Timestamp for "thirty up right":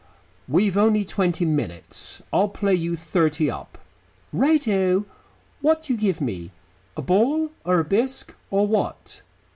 2.95-4.67